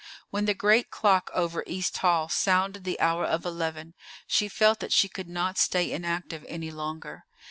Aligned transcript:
When 0.31 0.45
the 0.45 0.55
great 0.55 0.89
clock 0.89 1.29
over 1.31 1.63
East 1.67 1.99
Hall 1.99 2.27
sounded 2.27 2.85
the 2.85 2.99
hour 2.99 3.23
of 3.23 3.45
eleven, 3.45 3.93
she 4.25 4.47
felt 4.47 4.79
that 4.79 4.91
she 4.91 5.07
could 5.07 5.29
not 5.29 5.59
stay 5.59 5.91
inactive 5.91 6.43
any 6.49 6.71
longer. 6.71 7.25